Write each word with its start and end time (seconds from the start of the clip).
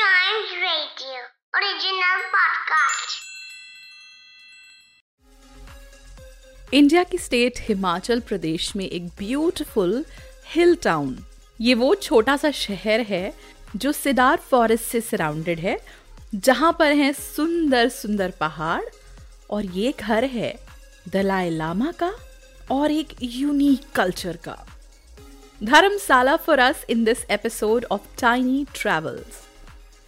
Giant 0.00 0.52
Radio. 0.62 1.18
India 6.74 7.02
की 7.04 7.18
state 7.18 7.52
Himachal 7.58 8.20
Pradesh 8.20 8.76
में 8.76 8.84
एक 8.84 9.08
ब्यूटीफुल 9.08 10.04
हिल 10.46 10.74
टाउन 10.76 11.24
ये 11.60 11.74
वो 11.74 11.94
छोटा 11.94 12.36
सा 12.36 12.50
शहर 12.50 13.00
है 13.00 13.32
जो 13.76 13.92
सिडार 13.92 14.36
फॉरेस्ट 14.36 14.84
से 14.84 15.00
सराउंडेड 15.00 15.58
है, 15.58 15.76
जहाँ 16.34 16.76
पर 16.78 16.92
हैं 16.92 17.12
सुंदर 17.12 17.88
सुंदर 17.88 18.30
पहाड़ 18.30 18.84
और 19.50 19.64
ये 19.64 19.94
घर 20.00 20.24
है 20.24 20.54
दलाई 21.08 21.50
लामा 21.50 21.92
का 21.92 22.12
और 22.70 22.90
एक 22.90 23.08
यूनिक 23.22 23.90
कल्चर 23.94 24.36
का. 24.36 24.66
Dharamshala 25.64 26.36
for 26.36 26.58
us 26.58 26.84
in 26.90 27.04
this 27.04 27.24
episode 27.30 27.84
of 27.84 28.20
tiny 28.20 28.66
travels 28.74 29.49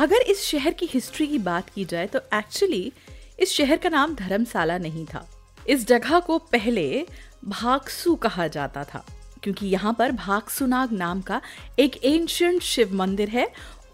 अगर 0.00 0.22
इस 0.22 0.42
शहर 0.42 0.72
की 0.72 0.86
हिस्ट्री 0.86 1.26
की 1.26 1.38
बात 1.38 1.68
की 1.70 1.84
जाए 1.84 2.06
तो 2.06 2.18
एक्चुअली 2.34 2.92
इस 3.40 3.52
शहर 3.52 3.76
का 3.76 3.88
नाम 3.88 4.14
धर्मशाला 4.14 4.78
नहीं 4.78 5.04
था। 5.06 5.26
इस 5.68 5.86
जगह 5.88 6.18
को 6.20 6.38
पहले 6.52 7.04
भागसु 7.44 8.14
कहा 8.16 8.46
जाता 8.46 8.84
था, 8.84 9.04
क्योंकि 9.42 9.66
यहाँ 9.66 9.94
पर 9.98 10.12
भागसुनाग 10.12 10.92
नाम 10.92 11.20
का 11.20 11.40
एक 11.78 12.04
एंशियंट 12.04 12.62
शिव 12.62 12.94
मंदिर 12.94 13.28
है 13.28 13.46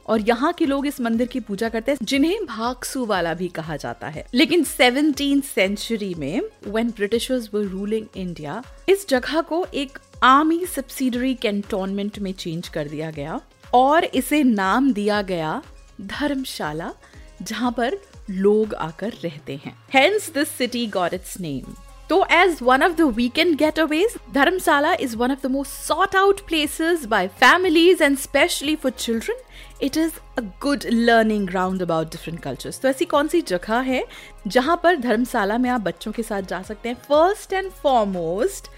और 0.08 0.20
यहाँ 0.20 0.52
के 0.52 0.66
लोग 0.66 0.86
इस 0.86 1.00
मंदिर 1.00 1.26
की 1.26 1.40
पूजा 1.40 1.68
करते 1.68 1.92
हैं, 1.92 1.98
जिन्हें 2.02 2.46
भागसू 2.46 3.04
वाला 3.06 3.34
भी 3.34 3.48
कहा 3.50 3.76
जाता 3.76 4.08
है। 4.08 4.26
लेकिन 4.34 4.64
सेवनटीन 4.64 5.40
सेंचुरी 5.44 6.14
में 6.14 6.40
when 6.66 6.90
britishers 6.90 7.50
were 7.54 7.66
ruling 7.66 8.06
India 8.16 8.62
इस 8.88 9.08
जगह 9.08 9.40
को 9.42 9.66
एक 9.74 9.98
आर्मी 10.24 10.64
सब्सिडरी 10.66 11.34
कैंटोनमेंट 11.36 12.18
में 12.18 12.32
चेंज 12.34 12.68
कर 12.68 12.88
दिया 12.88 13.10
गया 13.10 13.40
और 13.74 14.04
इसे 14.04 14.42
नाम 14.42 14.92
दिया 14.92 15.22
गया 15.22 15.62
धर्मशाला, 16.00 16.92
जहाँ 17.42 17.72
पर 17.72 17.98
लोग 18.30 18.74
आकर 18.74 19.12
रहते 19.24 19.60
हैं। 19.64 19.76
Hence 19.94 20.30
this 20.34 20.48
city 20.48 20.86
got 20.86 21.14
its 21.14 21.38
name 21.40 21.74
तो 22.10 22.24
as 22.32 22.58
one 22.62 22.82
of 22.82 22.92
the 22.92 23.00
weekend 23.14 23.56
getaways 23.58 24.14
Dharamshala 24.34 24.92
is 24.94 25.16
one 25.16 25.32
of 25.32 25.42
the 25.42 25.50
most 25.50 25.72
sought 25.86 26.16
out 26.16 26.40
places 26.48 27.04
by 27.06 27.28
families 27.40 28.02
and 28.02 28.18
specially 28.18 28.76
for 28.76 28.92
children 28.92 29.40
it 29.82 29.96
is 29.96 30.12
a 30.38 30.42
good 30.62 30.84
learning 30.86 31.46
ground 31.46 31.82
about 31.82 32.10
different 32.10 32.40
cultures 32.42 32.80
तो 32.80 32.88
ऐसी 32.88 33.04
कौन 33.04 33.28
सी 33.28 33.40
जगह 33.42 33.80
है 33.80 34.04
जहाँ 34.46 34.80
पर 34.82 34.96
धर्मशाला 34.96 35.58
में 35.58 35.68
आप 35.70 35.80
बच्चों 35.80 36.12
के 36.12 36.22
साथ 36.22 36.42
जा 36.42 36.62
सकते 36.62 36.88
हैं? 36.88 36.96
फ़र्स्ट 37.08 37.52
एंड 37.52 37.70
फॉरमोस्ट 37.72 38.70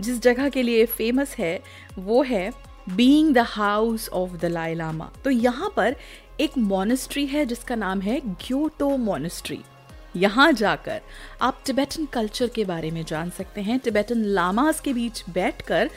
जिस 0.00 0.20
जगह 0.22 0.48
के 0.48 0.62
लिए 0.62 0.84
फ़ेमस 0.88 1.34
है, 1.38 1.62
वो 1.98 2.22
है 2.22 2.50
being 2.88 3.34
the 3.34 3.38
house 3.38 4.08
of 4.08 4.30
Dalai 4.44 4.74
Lama 4.74 5.10
तो 5.24 5.30
यहाँ 5.30 5.72
पर 5.76 5.96
एक 6.40 6.56
मोनेस्ट्री 6.58 7.26
है 7.26 7.44
जिसका 7.46 7.74
नाम 7.74 8.00
है 8.00 8.20
ग्योटो 8.20 8.96
मोनेस्ट्री 8.98 9.58
यहाँ 10.16 10.50
जाकर 10.52 11.00
आप 11.42 11.60
टिबेटन 11.66 12.06
कल्चर 12.06 12.48
के 12.54 12.64
बारे 12.64 12.90
में 12.90 13.04
जान 13.04 13.30
सकते 13.30 13.60
हैं। 13.60 13.78
टिबेटन 13.78 14.24
लामास 14.24 14.80
के 14.80 14.92
बीच 14.92 15.22
बैठकर 15.30 15.90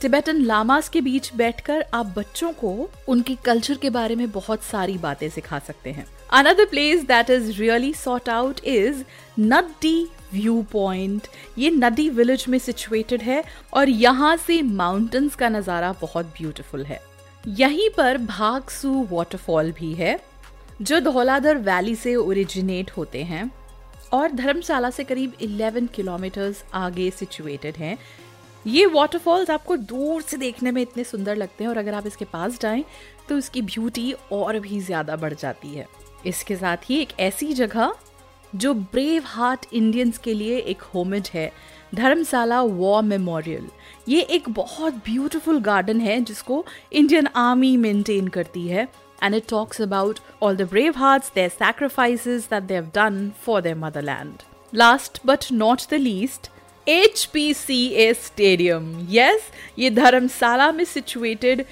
टिबेटन 0.00 0.42
लामास 0.42 0.88
के 0.88 1.00
बीच 1.00 1.30
बैठकर 1.36 1.84
आप 1.94 2.12
बच्चों 2.16 2.52
को 2.52 2.90
उनके 3.08 3.34
कल्चर 3.44 3.76
के 3.76 3.90
बारे 3.90 4.16
में 4.16 4.30
बहुत 4.30 4.62
सारी 4.62 4.98
बातें 4.98 5.28
सिखा 5.30 5.58
सकते 5.58 5.90
हैं। 5.90 6.06
Another 6.32 6.64
place 6.64 7.04
that 7.06 7.30
is 7.30 7.50
really 7.60 7.92
sought 7.94 8.28
out 8.28 8.60
is 8.66 9.02
Naddi 9.40 10.08
view 10.32 10.62
point 10.72 11.26
ये 11.58 11.70
नदी 11.70 12.08
विलेज 12.10 12.44
में 12.48 12.58
सिचुएटेड 12.58 13.22
है 13.22 13.42
और 13.72 13.88
यहाँ 13.88 14.36
से 14.36 14.62
माउंटेन्स 14.62 15.34
का 15.34 15.48
नज़ारा 15.48 15.92
बहुत 16.00 16.26
ब्यूटीफुल 16.38 16.84
है। 16.84 17.00
यहीं 17.48 17.88
पर 17.90 18.16
भागसू 18.18 19.06
वाटरफॉल 19.10 19.70
भी 19.72 19.92
है, 19.94 20.18
जो 20.82 20.98
धौलाधर 21.00 21.56
वैली 21.58 21.94
से 21.96 22.14
ओरिजिनेट 22.14 22.90
होते 22.90 23.22
हैं 23.24 23.50
और 24.12 24.32
धर्मशाला 24.32 24.90
से 24.90 25.04
करीब 25.04 25.34
11 25.42 25.86
किलोमीटर्स 25.94 26.64
आगे 26.74 27.10
सिचुएटेड 27.10 27.76
हैं। 27.76 27.96
ये 28.66 28.86
वाटरफॉल्स 28.86 29.50
आपको 29.50 29.76
दूर 29.76 30.22
से 30.22 30.36
देखने 30.36 30.70
में 30.70 30.80
इतने 30.82 31.04
सुंदर 31.04 31.36
लगते 31.36 31.64
हैं 31.64 31.68
और 31.70 31.78
अगर 31.78 31.94
आप 31.94 32.06
इसके 32.06 32.24
पास 32.24 32.58
जाएँ 32.60 32.84
तो 33.28 33.38
इसकी 33.38 33.62
ब्यूटी 33.62 34.12
और 34.32 34.58
भी 34.60 34.80
ज़्यादा 34.80 35.16
बढ़ 35.16 35.34
जाती 35.34 35.68
है। 35.68 35.86
इसके 36.26 36.56
साथ 36.56 36.90
ही 36.90 37.00
एक 37.00 37.18
ऐसी 37.20 37.52
जगह 37.52 37.94
जो 38.56 38.72
ब्रेव 38.74 39.22
हार्ट 39.26 39.66
इंडियंस 39.72 40.18
के 40.18 40.34
लिए 40.34 40.58
एक 40.58 40.82
होमेज 40.94 41.30
है 41.34 41.50
धर्मशाला 41.94 42.60
वॉर 42.62 43.02
मेमोरियल 43.02 43.68
ये 44.08 44.20
एक 44.36 44.48
बहुत 44.48 44.94
ब्यूटीफुल 45.04 45.60
गार्डन 45.60 46.00
है 46.00 46.20
जिसको 46.24 46.64
इंडियन 46.92 47.26
आर्मी 47.36 47.76
मेंटेन 47.76 48.28
करती 48.28 48.66
है 48.68 48.88
and 49.22 49.34
it 49.34 49.48
talks 49.48 49.80
about 49.82 50.18
all 50.42 50.56
the 50.56 50.68
brave 50.70 50.94
hearts 50.96 51.32
their 51.34 51.48
sacrifices 51.48 52.48
that 52.50 52.62
they 52.62 52.80
done 52.94 53.30
for 53.46 53.62
their 53.62 53.76
motherland 53.76 54.42
last 54.72 55.20
but 55.26 55.44
not 55.52 55.82
the 55.90 55.94
least 56.00 56.50
H 56.86 57.24
P 57.24 57.52
C 57.54 57.86
A 57.88 58.12
stadium 58.14 58.94
yes 59.10 59.50
ये 59.78 59.90
धर्मशाला 59.90 60.70
में 60.72 60.84
situated 60.84 61.64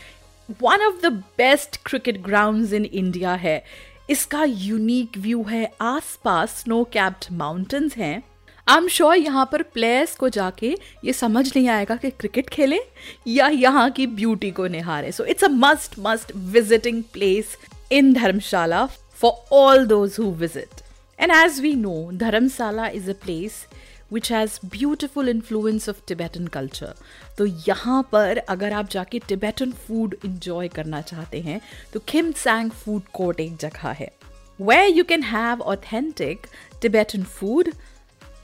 one 0.63 0.83
of 0.87 1.01
the 1.03 1.13
best 1.39 1.77
cricket 1.85 2.23
ground 2.23 2.73
in 2.73 2.85
India 2.85 3.35
है. 3.35 3.63
इसका 4.11 4.45
unique 4.45 5.17
view 5.19 5.43
है, 5.43 5.71
आसपास 5.81 6.61
snow 6.61 6.83
capped 6.93 7.27
mountains 7.33 7.97
हैं। 7.97 8.23
I 8.67 8.77
am 8.77 8.89
sure 8.89 9.17
यहाँ 9.17 9.49
पर 9.53 9.63
players 9.75 10.15
को 10.17 10.29
जाके 10.29 10.75
ये 11.05 11.13
समझ 11.13 11.47
नहीं 11.47 11.69
आएगा 11.69 11.97
कि 11.97 12.11
क्रिकेट 12.11 12.49
खेले 12.51 12.79
या 13.27 13.49
यहाँ 13.49 13.91
की 13.91 14.07
ब्यूटी 14.07 14.51
को 14.51 14.67
निहारे। 14.67 15.13
So 15.13 15.25
it's 15.25 15.45
a 15.45 15.49
must 15.49 15.99
must 15.99 16.33
visiting 16.37 17.03
place 17.13 17.57
in 17.93 18.13
Dharamshala 18.13 18.85
for 19.21 19.57
all 19.57 19.87
those 19.87 20.17
who 20.19 20.31
visit 20.33 20.83
and 21.19 21.33
as 21.33 21.61
we 21.61 21.75
know 21.77 22.11
Dharamshala 22.15 22.87
is 22.89 23.11
a 23.11 23.15
place 23.25 23.65
which 24.13 24.31
has 24.33 24.59
beautiful 24.71 25.29
influence 25.29 25.89
of 25.89 26.01
Tibetan 26.09 26.47
culture 26.55 26.95
तो 27.39 27.47
यहाँ 27.47 28.03
पर 28.13 28.39
अगर 28.39 28.73
आप 28.73 28.89
जाके 28.91 29.19
टिबेटन 29.29 29.73
फ़ूड 29.87 30.17
इंजॉय 30.25 30.69
करना 30.69 31.01
चाहते 31.03 31.41
हैं 31.41 31.61
तो 31.93 32.01
खिम 32.09 32.33
सैंग 32.43 32.71
फ़ूड 32.73 33.03
कोर्ट 33.15 33.41
एक 33.41 33.57
जगह 33.57 33.89
है। 33.91 34.11
Way 34.59 34.87
you 34.87 35.05
can 35.05 35.23
have 35.25 35.63
authentic 35.63 36.47
Tibetan 36.83 37.23
food 37.23 37.71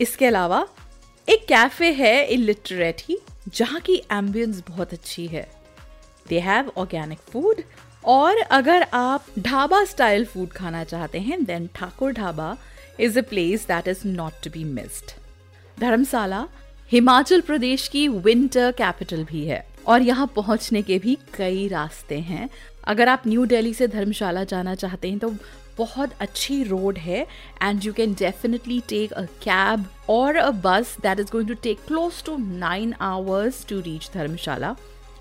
इसके 0.00 0.26
अलावा 0.26 0.66
एक 1.28 1.46
कैफ़े 1.48 1.92
है 1.92 2.26
इलिटरेट 2.26 3.02
ही 3.08 3.18
जहाँ 3.48 3.80
की 3.80 4.02
एम्बियंस 4.12 4.62
बहुत 4.68 4.92
अच्छी 4.92 5.26
है। 5.26 5.46
दे 6.28 6.40
हैव 6.40 6.72
ऑर्गेनिक 6.78 7.18
फ़ूड 7.32 7.62
और 8.04 8.38
अगर 8.50 8.86
आप 8.94 9.26
ढाबा 9.38 9.84
स्टाइल 9.84 10.24
फ़ूड 10.24 10.52
खाना 10.52 10.82
चाहते 10.84 11.20
हैं 11.20 11.44
then 11.44 11.68
Thakur 11.74 12.12
Dhaba 12.12 12.56
is 13.00 13.18
a 13.18 13.22
place 13.30 13.66
that 13.68 13.88
is 13.88 14.06
not 14.06 14.42
to 14.44 14.50
be 14.50 14.64
missed 14.64 15.12
Dharamshala 15.80 16.46
Himachal 16.90 17.40
Pradesh 17.40 17.86
की 17.88 18.06
विंटर 18.08 18.72
कैपिटल 18.72 19.22
भी 19.24 19.44
है 19.44 19.64
और 19.86 20.02
यहाँ 20.02 20.26
पहुँचने 20.36 20.82
के 20.82 20.98
भी 20.98 21.16
कई 21.36 21.66
रास्ते 21.68 22.18
हैं। 22.20 22.48
अगर 22.84 23.08
आप 23.08 23.22
न्यू 23.26 23.44
दिल्ली 23.46 23.72
से 23.74 23.86
धर्मशाला 23.88 24.42
जाना 24.44 24.74
चाहते 24.74 25.08
हैं 25.10 25.18
तो 25.18 25.30
बहुत 25.78 26.12
अच्छी 26.20 26.62
रोड 26.62 26.98
है 26.98 27.20
and 27.62 27.84
you 27.84 27.92
can 27.92 28.14
definitely 28.14 28.80
take 28.88 29.12
a 29.12 29.22
cab 29.42 29.84
और 30.10 30.36
a 30.36 30.50
bus 30.64 30.96
that 31.02 31.20
is 31.20 31.30
going 31.32 31.48
to 31.48 31.54
take 31.62 31.78
close 31.86 32.22
to 32.24 32.36
nine 32.38 32.94
hours 33.00 33.64
to 33.68 33.78
reach 33.80 34.10
Dharamshala. 34.14 34.74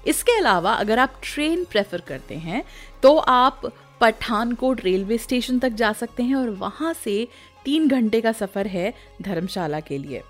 इसके 0.08 0.38
अलावा 0.38 0.74
अगर 0.74 1.00
आप 1.00 1.19
ट्रेन 1.24 1.64
प्रेफर 1.64 2.02
करते 2.08 2.36
हैं 2.38 2.64
तो 3.03 3.16
आप 3.18 3.62
पठानकोट 4.02 4.84
रेलवे 4.84 5.18
स्टेशन 5.18 5.59
तक 5.59 5.69
जा 5.75 5.94
सकते 5.94 6.24
हैं 6.24 6.36
और 6.36 6.50
वहाँ 6.58 6.94
से 7.03 7.28
तीन 7.66 7.88
घंटे 7.88 8.22
का 8.22 8.31
सफ़र 8.31 8.68
है 8.68 8.94
धर्मशाला 9.22 9.80
के 9.80 9.98
लिए। 9.98 10.22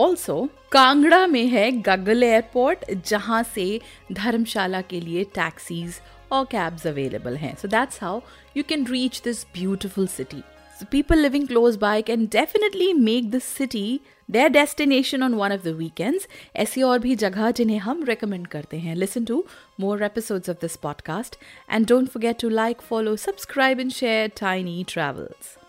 ऑल्सो 0.00 0.48
कांगड़ा 0.72 1.26
में 1.26 1.46
है 1.46 1.70
गगल 1.82 2.22
एयरपोर्ट 2.22 2.92
जहाँ 3.06 3.42
से 3.42 3.80
धर्मशाला 4.12 4.80
के 4.80 5.00
लिए 5.00 5.24
टैक्सीज 5.24 6.00
और 6.32 6.44
कैब्स 6.44 6.86
अवेलेबल 6.86 7.36
हैं 7.36 7.54
so 7.54 7.68
that's 7.68 8.02
how 8.02 8.20
you 8.56 8.62
can 8.68 8.86
reach 8.86 9.20
this 9.24 9.44
beautiful 9.44 10.06
city 10.06 10.42
So 10.76 10.86
people 10.86 11.16
living 11.16 11.46
close 11.46 11.76
by 11.76 12.02
can 12.02 12.26
definitely 12.26 12.92
make 12.94 13.30
this 13.30 13.44
city 13.44 14.02
their 14.28 14.48
destination 14.48 15.22
on 15.22 15.36
one 15.36 15.52
of 15.52 15.62
the 15.62 15.74
weekends. 15.76 16.26
ऐसी 16.56 16.82
और 16.82 16.98
भी 16.98 17.14
जगह 17.16 17.50
जिन्हें 17.50 17.78
हम 17.78 18.04
recommend 18.04 18.46
करते 18.46 18.76
हैं. 18.76 18.96
Listen 18.96 19.30
to 19.30 19.40
more 19.80 19.98
episodes 20.02 20.54
of 20.54 20.60
this 20.64 20.76
podcast 20.86 21.38
and 21.68 21.92
don't 21.92 22.16
forget 22.16 22.42
to 22.44 22.50
like, 22.50 22.82
follow, 22.92 23.16
subscribe 23.28 23.84
and 23.84 23.92
share 23.92 24.28
Tiny 24.42 24.82
Travels. 24.94 25.63